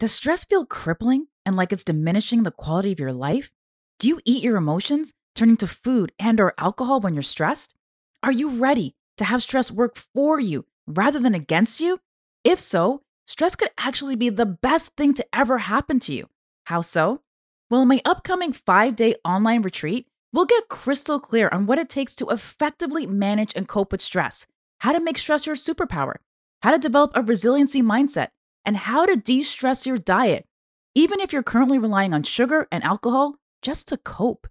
[0.00, 3.52] Does stress feel crippling and like it's diminishing the quality of your life?
[3.98, 7.74] Do you eat your emotions, turning to food and or alcohol when you're stressed?
[8.22, 12.00] Are you ready to have stress work for you rather than against you?
[12.44, 16.30] If so, stress could actually be the best thing to ever happen to you.
[16.64, 17.20] How so?
[17.68, 22.14] Well, in my upcoming 5-day online retreat, we'll get crystal clear on what it takes
[22.14, 24.46] to effectively manage and cope with stress,
[24.78, 26.14] how to make stress your superpower,
[26.62, 28.28] how to develop a resiliency mindset,
[28.64, 30.46] and how to de stress your diet,
[30.94, 34.46] even if you're currently relying on sugar and alcohol just to cope.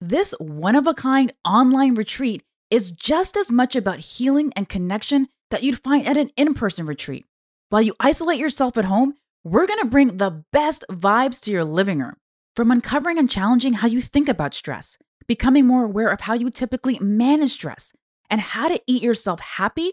[0.00, 5.28] This one of a kind online retreat is just as much about healing and connection
[5.50, 7.26] that you'd find at an in person retreat.
[7.68, 11.98] While you isolate yourself at home, we're gonna bring the best vibes to your living
[11.98, 12.16] room.
[12.56, 16.50] From uncovering and challenging how you think about stress, becoming more aware of how you
[16.50, 17.92] typically manage stress,
[18.28, 19.92] and how to eat yourself happy,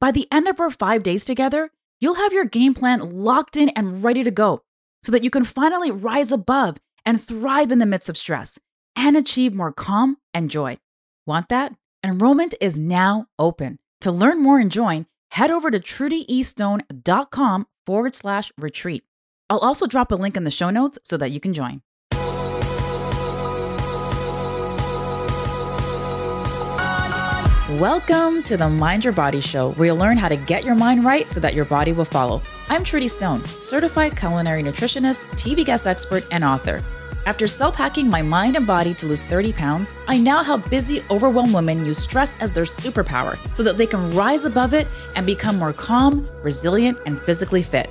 [0.00, 3.68] by the end of our five days together, you'll have your game plan locked in
[3.70, 4.62] and ready to go
[5.02, 8.58] so that you can finally rise above and thrive in the midst of stress
[8.96, 10.78] and achieve more calm and joy.
[11.26, 11.74] Want that?
[12.04, 13.78] Enrollment is now open.
[14.02, 19.04] To learn more and join, head over to trudyestone.com forward slash retreat.
[19.50, 21.82] I'll also drop a link in the show notes so that you can join.
[27.76, 31.04] Welcome to the Mind Your Body Show, where you'll learn how to get your mind
[31.04, 32.40] right so that your body will follow.
[32.70, 36.82] I'm Trudy Stone, certified culinary nutritionist, TV guest expert, and author.
[37.26, 41.02] After self hacking my mind and body to lose 30 pounds, I now help busy,
[41.10, 45.26] overwhelmed women use stress as their superpower so that they can rise above it and
[45.26, 47.90] become more calm, resilient, and physically fit.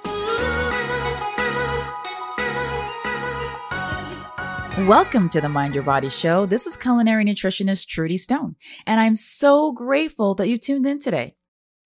[4.87, 6.47] Welcome to the Mind Your Body Show.
[6.47, 8.55] This is culinary nutritionist Trudy Stone,
[8.87, 11.35] and I'm so grateful that you tuned in today.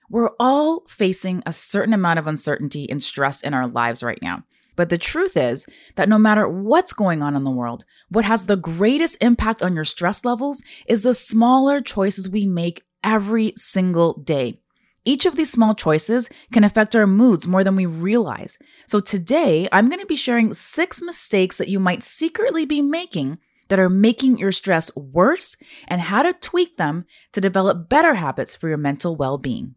[0.09, 4.43] We're all facing a certain amount of uncertainty and stress in our lives right now.
[4.77, 8.45] But the truth is that no matter what's going on in the world, what has
[8.45, 14.13] the greatest impact on your stress levels is the smaller choices we make every single
[14.13, 14.61] day.
[15.05, 18.57] Each of these small choices can affect our moods more than we realize.
[18.87, 23.37] So today, I'm going to be sharing six mistakes that you might secretly be making
[23.67, 25.55] that are making your stress worse
[25.87, 29.75] and how to tweak them to develop better habits for your mental well being.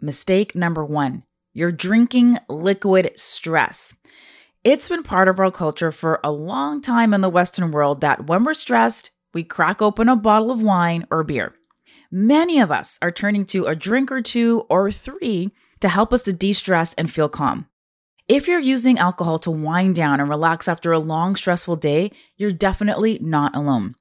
[0.00, 1.24] Mistake number one
[1.56, 3.94] you're drinking liquid stress.
[4.64, 8.26] It's been part of our culture for a long time in the Western world that
[8.26, 11.54] when we're stressed, we crack open a bottle of wine or beer.
[12.16, 16.22] Many of us are turning to a drink or two or three to help us
[16.22, 17.66] to de stress and feel calm.
[18.28, 22.52] If you're using alcohol to wind down and relax after a long, stressful day, you're
[22.52, 23.96] definitely not alone.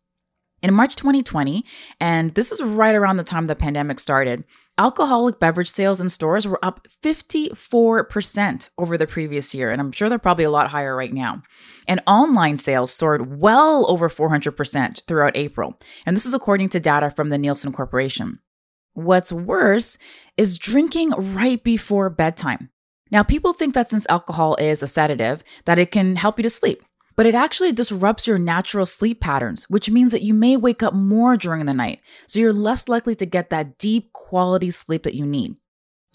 [0.64, 1.66] In March 2020,
[2.00, 4.46] and this is right around the time the pandemic started,
[4.78, 9.72] alcoholic beverage sales in stores were up 54% over the previous year.
[9.72, 11.44] And I'm sure they're probably a lot higher right now.
[11.86, 15.78] And online sales soared well over 400% throughout April.
[16.06, 18.40] And this is according to data from the Nielsen Corporation.
[18.94, 19.98] What's worse
[20.38, 22.70] is drinking right before bedtime.
[23.12, 26.50] Now, people think that since alcohol is a sedative, that it can help you to
[26.50, 26.84] sleep
[27.16, 30.94] but it actually disrupts your natural sleep patterns, which means that you may wake up
[30.94, 35.16] more during the night, so you're less likely to get that deep quality sleep that
[35.16, 35.56] you need.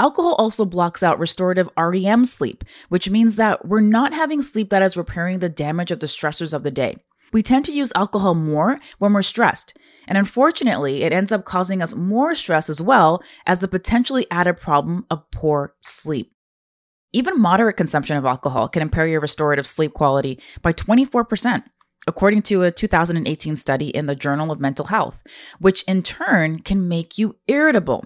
[0.00, 4.82] Alcohol also blocks out restorative REM sleep, which means that we're not having sleep that
[4.82, 6.96] is repairing the damage of the stressors of the day.
[7.32, 9.76] We tend to use alcohol more when we're stressed,
[10.06, 14.58] and unfortunately, it ends up causing us more stress as well as the potentially added
[14.58, 16.32] problem of poor sleep.
[17.12, 21.62] Even moderate consumption of alcohol can impair your restorative sleep quality by 24%,
[22.06, 25.22] according to a 2018 study in the Journal of Mental Health,
[25.58, 28.04] which in turn can make you irritable.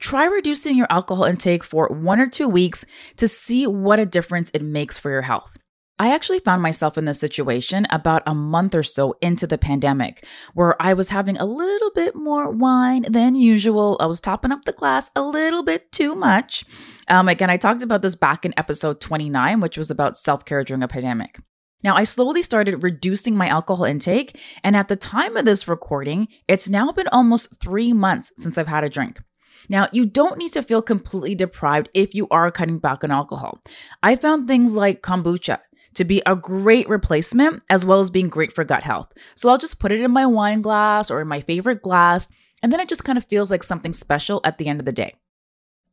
[0.00, 2.84] Try reducing your alcohol intake for one or two weeks
[3.16, 5.56] to see what a difference it makes for your health.
[6.02, 10.26] I actually found myself in this situation about a month or so into the pandemic,
[10.52, 13.96] where I was having a little bit more wine than usual.
[14.00, 16.64] I was topping up the glass a little bit too much.
[17.06, 20.64] Um, again, I talked about this back in episode 29, which was about self care
[20.64, 21.38] during a pandemic.
[21.84, 26.26] Now, I slowly started reducing my alcohol intake, and at the time of this recording,
[26.48, 29.20] it's now been almost three months since I've had a drink.
[29.68, 33.60] Now, you don't need to feel completely deprived if you are cutting back on alcohol.
[34.02, 35.60] I found things like kombucha,
[35.94, 39.12] to be a great replacement as well as being great for gut health.
[39.34, 42.28] So I'll just put it in my wine glass or in my favorite glass,
[42.62, 44.92] and then it just kind of feels like something special at the end of the
[44.92, 45.14] day.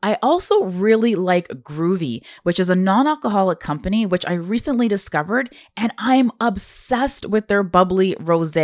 [0.01, 5.54] I also really like Gruvi, which is a non alcoholic company, which I recently discovered,
[5.75, 8.57] and I'm obsessed with their bubbly rose.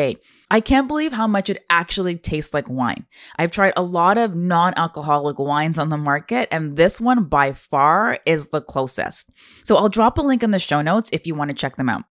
[0.52, 3.06] I can't believe how much it actually tastes like wine.
[3.38, 7.54] I've tried a lot of non alcoholic wines on the market, and this one by
[7.54, 9.32] far is the closest.
[9.64, 11.90] So I'll drop a link in the show notes if you want to check them
[11.90, 12.04] out.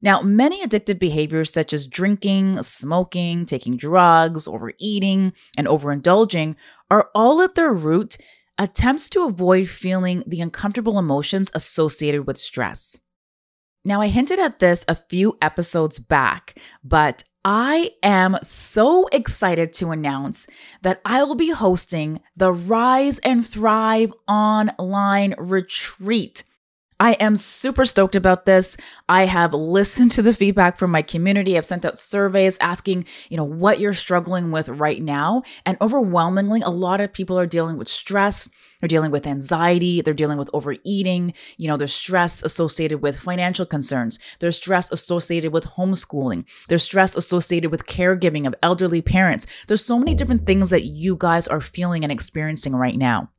[0.00, 6.54] Now, many addictive behaviors such as drinking, smoking, taking drugs, overeating, and overindulging
[6.90, 8.16] are all at their root
[8.58, 12.98] attempts to avoid feeling the uncomfortable emotions associated with stress.
[13.84, 19.90] Now, I hinted at this a few episodes back, but I am so excited to
[19.90, 20.46] announce
[20.82, 26.44] that I will be hosting the Rise and Thrive online retreat
[27.00, 28.76] I am super stoked about this.
[29.08, 31.56] I have listened to the feedback from my community.
[31.56, 35.42] I've sent out surveys asking, you know, what you're struggling with right now.
[35.64, 38.50] And overwhelmingly, a lot of people are dealing with stress.
[38.80, 40.00] They're dealing with anxiety.
[40.00, 41.34] They're dealing with overeating.
[41.56, 44.18] You know, there's stress associated with financial concerns.
[44.38, 46.44] There's stress associated with homeschooling.
[46.68, 49.46] There's stress associated with caregiving of elderly parents.
[49.66, 53.30] There's so many different things that you guys are feeling and experiencing right now.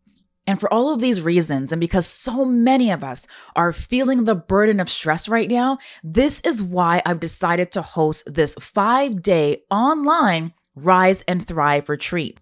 [0.49, 4.33] And for all of these reasons, and because so many of us are feeling the
[4.33, 9.61] burden of stress right now, this is why I've decided to host this five day
[9.69, 12.39] online Rise and Thrive retreat.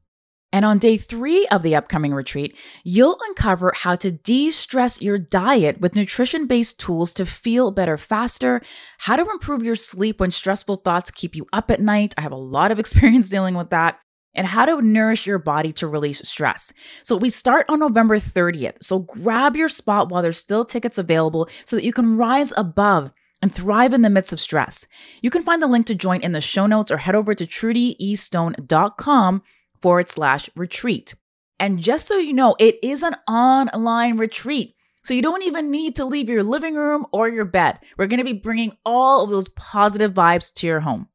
[0.57, 5.19] And on day three of the upcoming retreat, you'll uncover how to de stress your
[5.19, 8.63] diet with nutrition based tools to feel better faster,
[8.97, 12.15] how to improve your sleep when stressful thoughts keep you up at night.
[12.17, 13.99] I have a lot of experience dealing with that
[14.33, 16.73] and how to nourish your body to release stress.
[17.03, 18.77] So we start on November 30th.
[18.81, 23.11] So grab your spot while there's still tickets available so that you can rise above
[23.43, 24.87] and thrive in the midst of stress.
[25.21, 27.45] You can find the link to join in the show notes or head over to
[27.45, 29.43] trudyestone.com
[29.81, 31.15] forward slash retreat.
[31.59, 34.75] And just so you know, it is an online retreat.
[35.03, 37.79] So you don't even need to leave your living room or your bed.
[37.97, 41.07] We're going to be bringing all of those positive vibes to your home.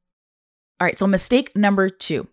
[0.80, 2.28] All right, so mistake number two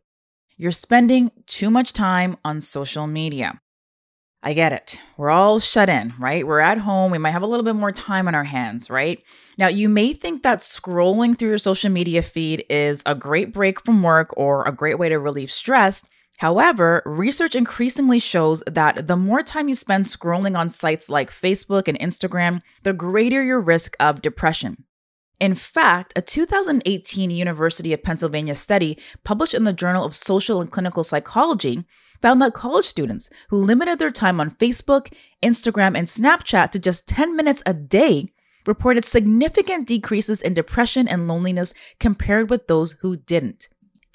[0.60, 3.62] you're spending too much time on social media.
[4.44, 5.00] I get it.
[5.18, 6.46] We're all shut in, right?
[6.46, 7.12] We're at home.
[7.12, 9.24] We might have a little bit more time on our hands, right?
[9.58, 13.84] Now, you may think that scrolling through your social media feed is a great break
[13.86, 16.04] from work or a great way to relieve stress.
[16.40, 21.90] However, research increasingly shows that the more time you spend scrolling on sites like Facebook
[21.90, 24.86] and Instagram, the greater your risk of depression.
[25.42, 30.72] In fact, a 2018 University of Pennsylvania study published in the Journal of Social and
[30.72, 31.84] Clinical Psychology
[32.22, 35.12] found that college students who limited their time on Facebook,
[35.44, 38.32] Instagram, and Snapchat to just 10 minutes a day
[38.66, 43.68] reported significant decreases in depression and loneliness compared with those who didn't.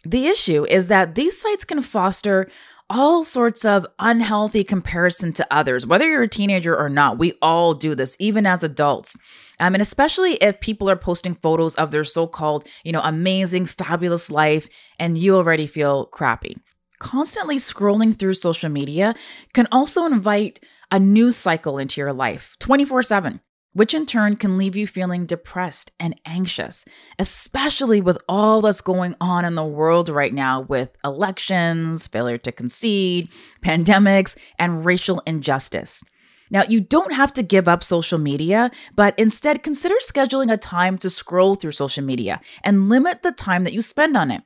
[0.04, 2.48] The issue is that these sites can foster
[2.90, 7.18] all sorts of unhealthy comparison to others, whether you're a teenager or not.
[7.18, 9.16] We all do this, even as adults.
[9.58, 13.66] Um, and especially if people are posting photos of their so called, you know, amazing,
[13.66, 14.68] fabulous life,
[14.98, 16.58] and you already feel crappy.
[16.98, 19.14] Constantly scrolling through social media
[19.54, 20.60] can also invite
[20.90, 23.40] a news cycle into your life 24 7
[23.74, 26.84] which in turn can leave you feeling depressed and anxious,
[27.18, 32.50] especially with all that's going on in the world right now with elections, failure to
[32.50, 33.28] concede,
[33.62, 36.02] pandemics, and racial injustice.
[36.50, 40.98] Now, you don't have to give up social media, but instead consider scheduling a time
[40.98, 44.42] to scroll through social media and limit the time that you spend on it.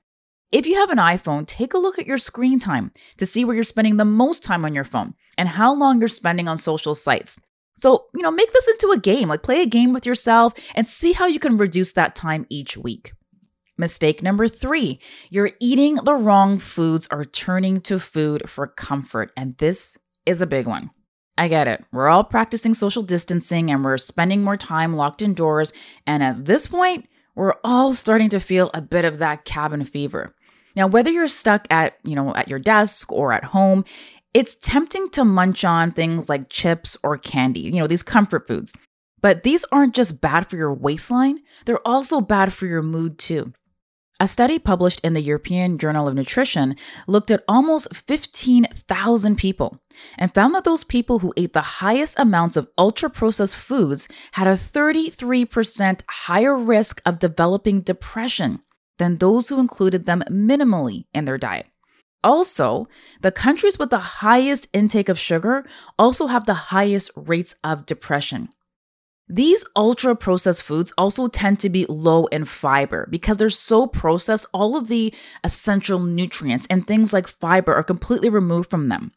[0.50, 3.54] If you have an iPhone, take a look at your screen time to see where
[3.54, 6.94] you're spending the most time on your phone and how long you're spending on social
[6.94, 7.38] sites.
[7.78, 10.86] So, you know, make this into a game, like play a game with yourself and
[10.86, 13.12] see how you can reduce that time each week.
[13.76, 14.98] Mistake number three,
[15.30, 19.30] you're eating the wrong foods or turning to food for comfort.
[19.36, 20.90] And this is a big one.
[21.38, 21.84] I get it.
[21.92, 25.72] We're all practicing social distancing and we're spending more time locked indoors.
[26.04, 30.34] And at this point, we're all starting to feel a bit of that cabin fever.
[30.74, 33.84] Now, whether you're stuck at, you know, at your desk or at home,
[34.34, 38.72] it's tempting to munch on things like chips or candy, you know, these comfort foods.
[39.20, 43.52] But these aren't just bad for your waistline, they're also bad for your mood too.
[44.20, 46.74] A study published in the European Journal of Nutrition
[47.06, 49.78] looked at almost 15,000 people
[50.16, 54.48] and found that those people who ate the highest amounts of ultra processed foods had
[54.48, 58.58] a 33% higher risk of developing depression
[58.98, 61.66] than those who included them minimally in their diet.
[62.24, 62.88] Also,
[63.20, 65.64] the countries with the highest intake of sugar
[65.98, 68.48] also have the highest rates of depression.
[69.28, 74.46] These ultra processed foods also tend to be low in fiber because they're so processed,
[74.54, 75.12] all of the
[75.44, 79.12] essential nutrients and things like fiber are completely removed from them.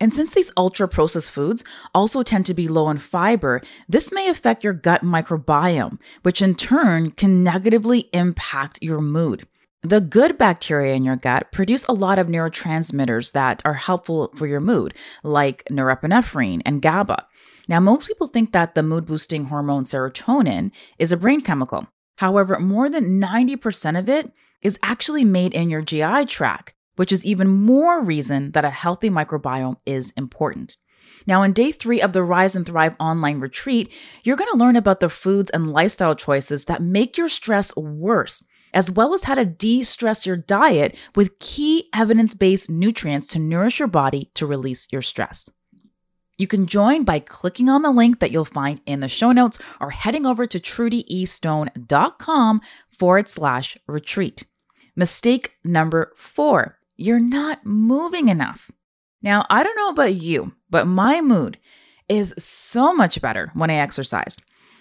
[0.00, 1.62] And since these ultra processed foods
[1.94, 6.56] also tend to be low in fiber, this may affect your gut microbiome, which in
[6.56, 9.46] turn can negatively impact your mood.
[9.84, 14.46] The good bacteria in your gut produce a lot of neurotransmitters that are helpful for
[14.46, 17.26] your mood, like norepinephrine and GABA.
[17.68, 21.86] Now, most people think that the mood boosting hormone serotonin is a brain chemical.
[22.16, 27.22] However, more than 90% of it is actually made in your GI tract, which is
[27.22, 30.78] even more reason that a healthy microbiome is important.
[31.26, 34.76] Now, in day three of the Rise and Thrive online retreat, you're going to learn
[34.76, 38.42] about the foods and lifestyle choices that make your stress worse,
[38.74, 43.38] as well as how to de stress your diet with key evidence based nutrients to
[43.38, 45.48] nourish your body to release your stress.
[46.36, 49.60] You can join by clicking on the link that you'll find in the show notes
[49.80, 54.44] or heading over to trudyestone.com forward slash retreat.
[54.96, 58.70] Mistake number four you're not moving enough.
[59.20, 61.58] Now, I don't know about you, but my mood
[62.08, 64.36] is so much better when I exercise.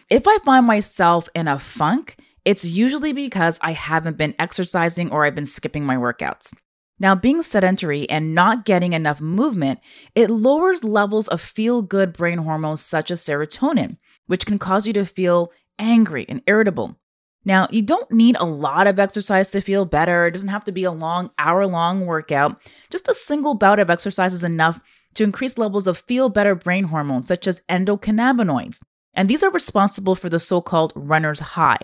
[0.09, 5.25] If I find myself in a funk, it's usually because I haven't been exercising or
[5.25, 6.53] I've been skipping my workouts.
[7.00, 9.79] Now, being sedentary and not getting enough movement,
[10.15, 13.97] it lowers levels of feel good brain hormones such as serotonin,
[14.27, 16.97] which can cause you to feel angry and irritable.
[17.45, 20.27] Now, you don't need a lot of exercise to feel better.
[20.27, 22.62] It doesn't have to be a long, hour long workout.
[22.89, 24.79] Just a single bout of exercise is enough
[25.15, 28.79] to increase levels of feel better brain hormones, such as endocannabinoids.
[29.13, 31.79] And these are responsible for the so called runner's high.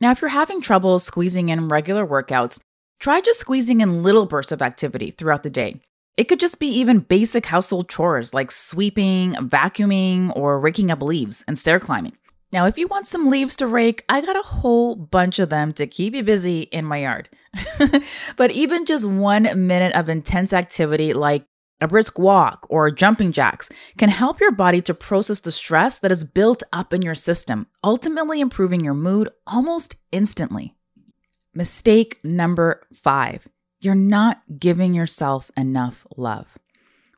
[0.00, 2.58] Now, if you're having trouble squeezing in regular workouts,
[3.00, 5.80] Try just squeezing in little bursts of activity throughout the day.
[6.18, 11.42] It could just be even basic household chores like sweeping, vacuuming, or raking up leaves
[11.48, 12.18] and stair climbing.
[12.52, 15.72] Now, if you want some leaves to rake, I got a whole bunch of them
[15.74, 17.30] to keep you busy in my yard.
[18.36, 21.46] but even just one minute of intense activity like
[21.80, 23.68] a brisk walk or jumping jacks
[23.98, 27.66] can help your body to process the stress that is built up in your system,
[27.82, 30.74] ultimately improving your mood almost instantly.
[31.54, 33.48] Mistake number five
[33.80, 36.58] you're not giving yourself enough love.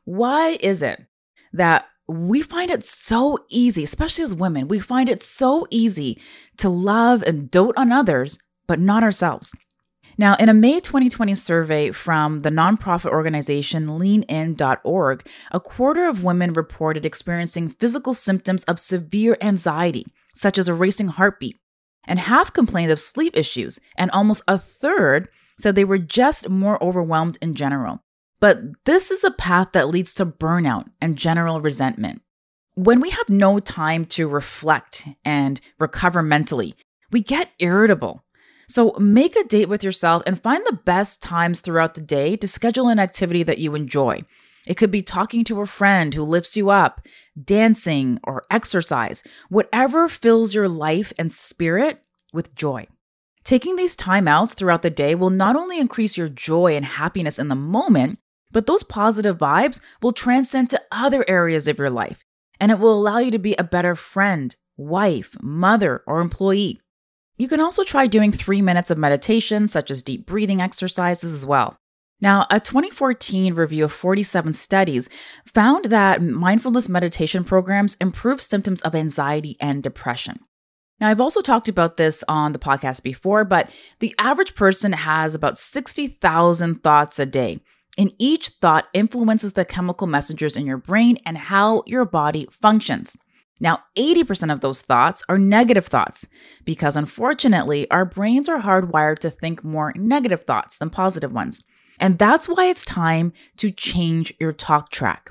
[0.05, 1.05] Why is it
[1.51, 6.21] that we find it so easy, especially as women, we find it so easy
[6.57, 9.53] to love and dote on others, but not ourselves?
[10.17, 16.53] Now, in a May 2020 survey from the nonprofit organization leanin.org, a quarter of women
[16.53, 21.57] reported experiencing physical symptoms of severe anxiety, such as a racing heartbeat,
[22.05, 25.29] and half complained of sleep issues, and almost a third
[25.59, 28.03] said they were just more overwhelmed in general.
[28.39, 32.21] But this is a path that leads to burnout and general resentment.
[32.75, 36.75] When we have no time to reflect and recover mentally,
[37.11, 38.22] we get irritable.
[38.73, 42.47] So make a date with yourself and find the best times throughout the day to
[42.47, 44.23] schedule an activity that you enjoy.
[44.65, 47.05] It could be talking to a friend who lifts you up,
[47.39, 52.01] dancing, or exercise, whatever fills your life and spirit
[52.33, 52.87] with joy.
[53.43, 57.49] Taking these timeouts throughout the day will not only increase your joy and happiness in
[57.49, 58.17] the moment,
[58.51, 62.25] but those positive vibes will transcend to other areas of your life,
[62.59, 66.79] and it will allow you to be a better friend, wife, mother, or employee.
[67.37, 71.45] You can also try doing three minutes of meditation, such as deep breathing exercises, as
[71.45, 71.77] well.
[72.21, 75.09] Now, a 2014 review of 47 studies
[75.45, 80.39] found that mindfulness meditation programs improve symptoms of anxiety and depression.
[80.99, 85.35] Now, I've also talked about this on the podcast before, but the average person has
[85.35, 87.59] about 60,000 thoughts a day.
[87.97, 93.17] And each thought influences the chemical messengers in your brain and how your body functions.
[93.59, 96.27] Now, 80% of those thoughts are negative thoughts
[96.65, 101.63] because unfortunately, our brains are hardwired to think more negative thoughts than positive ones.
[101.99, 105.29] And that's why it's time to change your talk track.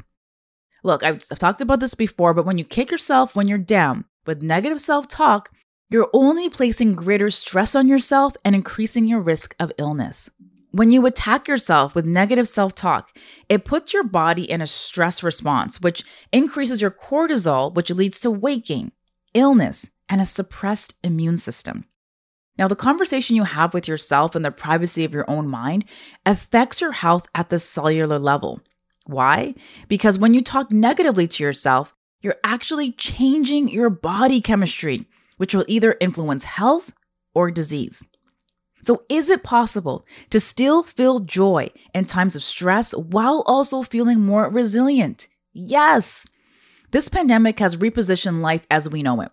[0.85, 4.43] Look, I've, talked about this before, but when you kick yourself when you're down with
[4.43, 5.51] negative self talk,
[5.91, 10.31] you're only placing greater stress on yourself and increasing your risk of illness.
[10.75, 13.15] When you attack yourself with negative self talk,
[13.51, 16.03] it puts your body in a stress response, which
[16.33, 18.93] increases your cortisol, which leads to weight gain,
[19.35, 21.85] illness, and a suppressed immune system.
[22.59, 25.85] Now, the conversation you have with yourself in the privacy of your own mind
[26.25, 28.63] affects your health at the cellular level.
[29.05, 29.55] Why?
[29.89, 35.67] Because when you talk negatively to yourself, you're actually changing your body chemistry, which will
[35.69, 36.95] either influence health
[37.35, 38.05] or disease.
[38.83, 44.21] So, is it possible to still feel joy in times of stress while also feeling
[44.21, 45.29] more resilient?
[45.53, 46.27] Yes.
[46.91, 49.31] This pandemic has repositioned life as we know it.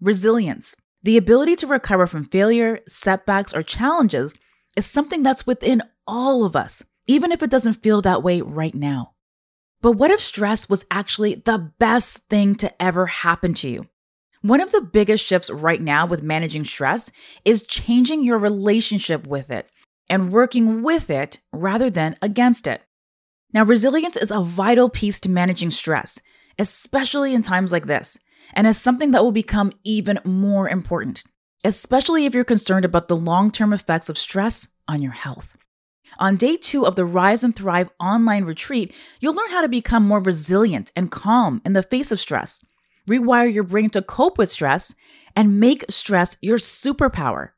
[0.00, 4.34] Resilience, the ability to recover from failure, setbacks, or challenges,
[4.76, 8.74] is something that's within all of us, even if it doesn't feel that way right
[8.74, 9.12] now.
[9.80, 13.84] But what if stress was actually the best thing to ever happen to you?
[14.42, 17.12] One of the biggest shifts right now with managing stress
[17.44, 19.68] is changing your relationship with it
[20.10, 22.82] and working with it rather than against it.
[23.54, 26.20] Now, resilience is a vital piece to managing stress,
[26.58, 28.18] especially in times like this,
[28.52, 31.22] and is something that will become even more important,
[31.62, 35.56] especially if you're concerned about the long term effects of stress on your health.
[36.18, 40.06] On day two of the Rise and Thrive online retreat, you'll learn how to become
[40.06, 42.64] more resilient and calm in the face of stress
[43.08, 44.94] rewire your brain to cope with stress,
[45.34, 47.50] and make stress your superpower.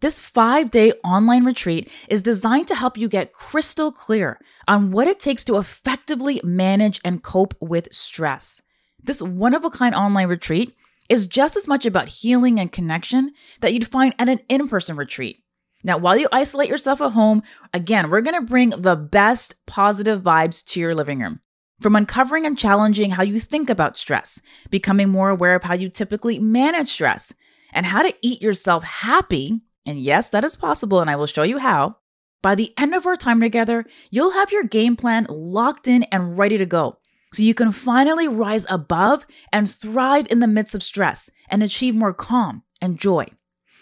[0.00, 5.08] This five day online retreat is designed to help you get crystal clear on what
[5.08, 8.60] it takes to effectively manage and cope with stress.
[9.02, 10.74] This one of a kind online retreat
[11.08, 14.96] is just as much about healing and connection that you'd find at an in person
[14.96, 15.44] retreat.
[15.82, 17.42] Now, while you isolate yourself at home,
[17.72, 21.40] again, we're gonna bring the best positive vibes to your living room.
[21.80, 24.40] From uncovering and challenging how you think about stress,
[24.70, 27.34] becoming more aware of how you typically manage stress,
[27.72, 31.42] and how to eat yourself happy, and yes, that is possible, and I will show
[31.42, 31.96] you how.
[32.42, 36.38] By the end of our time together, you'll have your game plan locked in and
[36.38, 36.98] ready to go.
[37.34, 41.94] So you can finally rise above and thrive in the midst of stress and achieve
[41.94, 43.26] more calm and joy.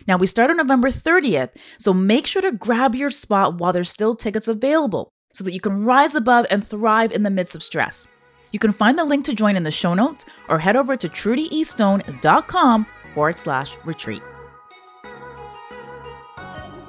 [0.08, 3.90] Now, we start on November 30th, so make sure to grab your spot while there's
[3.90, 7.62] still tickets available so that you can rise above and thrive in the midst of
[7.62, 8.06] stress.
[8.52, 11.08] You can find the link to join in the show notes or head over to
[11.08, 14.22] trudyestone.com forward slash retreat.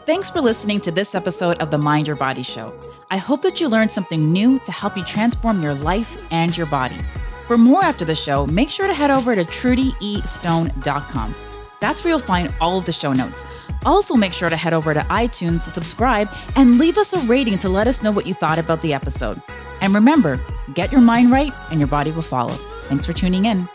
[0.05, 2.79] Thanks for listening to this episode of the Mind Your Body Show.
[3.09, 6.67] I hope that you learned something new to help you transform your life and your
[6.67, 6.99] body.
[7.47, 11.35] For more after the show, make sure to head over to trudyestone.com.
[11.81, 13.43] That's where you'll find all of the show notes
[13.85, 17.59] also, make sure to head over to iTunes to subscribe and leave us a rating
[17.59, 19.41] to let us know what you thought about the episode.
[19.81, 20.39] And remember,
[20.73, 22.53] get your mind right and your body will follow.
[22.83, 23.67] Thanks for tuning in.